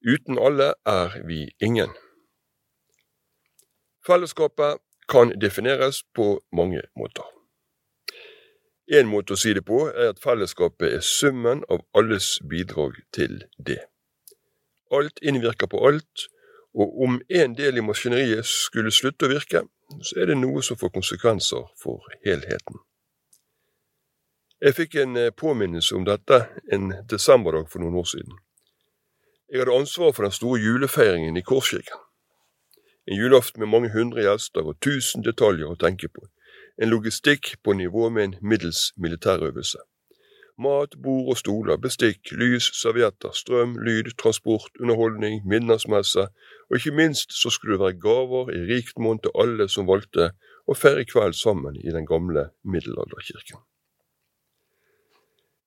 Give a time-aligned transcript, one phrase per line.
[0.00, 1.90] Uten alle er vi ingen.
[4.06, 7.26] Fellesskapet kan defineres på mange måter.
[8.90, 13.42] En måte å si det på er at fellesskapet er summen av alles bidrag til
[13.58, 13.82] det.
[14.90, 16.26] Alt innvirker på alt,
[16.74, 19.66] og om en del i maskineriet skulle slutte å virke,
[20.00, 22.80] så er det noe som får konsekvenser for helheten.
[24.60, 28.40] Jeg fikk en påminnelse om dette en desemberdag for noen år siden.
[29.50, 31.98] Jeg hadde ansvar for den store julefeiringen i Korskirken.
[33.06, 36.28] En julaften med mange hundre gjester og tusen detaljer å tenke på.
[36.78, 39.82] En logistikk på nivå med en middels militærøvelse.
[40.60, 46.28] Mat, bord og stoler, bestikk, lys, servietter, strøm, lyd, transport, underholdning, midnattsmesse,
[46.70, 50.30] og ikke minst så skulle det være gaver i rikt monn til alle som valgte
[50.70, 53.64] å feire kveld sammen i den gamle middelalderkirken.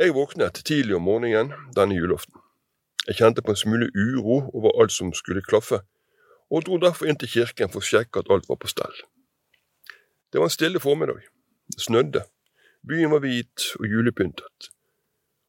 [0.00, 2.40] Jeg våknet tidlig om morgenen denne julaften.
[3.06, 5.80] Jeg kjente på en smule uro over alt som skulle klaffe,
[6.50, 8.96] og dro derfor inn til kirken for å sjekke at alt var på stell.
[10.32, 11.22] Det var en stille formiddag.
[11.70, 12.24] Det snødde.
[12.86, 14.70] Byen var hvit og julepyntet.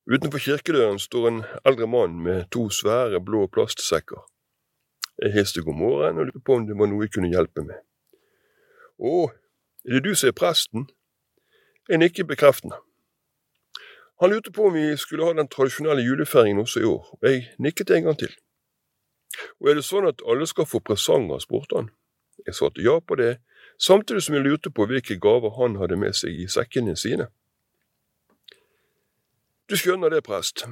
[0.07, 4.21] Utenfor kirkedøren står en eldre mann med to svære blå plastsekker.
[5.21, 7.81] Jeg hilste god morgen og lurte på om det var noe jeg kunne hjelpe med.
[8.97, 9.27] Å,
[9.85, 10.87] er det du som er presten?
[11.89, 12.77] Jeg nikker bekreftende.
[14.19, 17.43] Han lurte på om vi skulle ha den tradisjonelle julefeiringen også i år, og jeg
[17.61, 18.33] nikket en gang til.
[19.61, 21.89] Og er det sånn at alle skal få presanger, spurte han.
[22.45, 23.35] Jeg svarte ja på det,
[23.77, 27.27] samtidig som jeg lurte på hvilke gaver han hadde med seg i sekkene sine.
[29.69, 30.63] Du skjønner det, prest,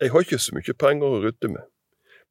[0.00, 1.66] jeg har ikke så mye penger å rutte med,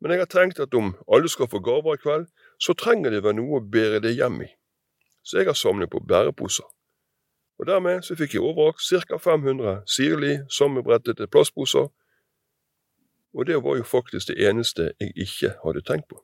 [0.01, 2.25] men jeg har tenkt at om alle skal få gaver i kveld,
[2.59, 4.49] så trenger det vel noe å bære det hjem i,
[5.23, 6.65] så jeg har samlet på bæreposer.
[7.59, 9.17] Og dermed så fikk jeg overrakt ca.
[9.17, 11.87] 500 sirlig sommerbrettede plastposer,
[13.33, 16.23] og det var jo faktisk det eneste jeg ikke hadde tenkt på.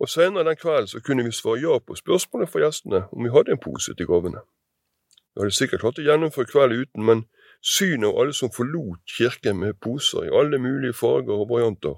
[0.00, 3.32] Og Senere den kvelden så kunne vi svare ja på spørsmålet fra gjestene om vi
[3.32, 4.44] hadde en pose til gavene.
[5.34, 7.24] Vi hadde sikkert klart å gjennomføre kvelden uten, men
[7.66, 11.96] Synet av alle som forlot kirken med poser i alle mulige farger og varianter,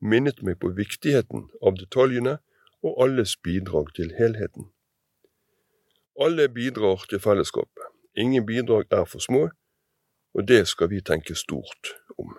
[0.00, 2.36] minnet meg på viktigheten av detaljene
[2.84, 4.68] og alles bidrag til helheten.
[6.18, 7.86] Alle bidrar til fellesskapet.
[8.16, 9.48] Ingen bidrag er for små,
[10.34, 12.34] og det skal vi tenke stort om.